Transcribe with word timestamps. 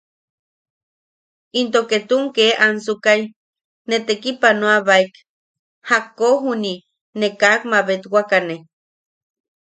Into 1.59 1.79
ketun 1.89 2.23
ke 2.35 2.45
ansukai 2.67 3.21
ne 3.89 3.97
tekipanoabaek 4.07 5.11
jakko 5.89 6.27
juniʼi 6.43 6.85
ne 7.19 7.27
kak 7.41 7.61
mabetwakane. 7.71 8.55